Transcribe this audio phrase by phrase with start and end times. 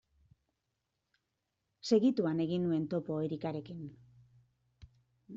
[1.89, 3.83] Segituan egin nuen topo Erikarekin.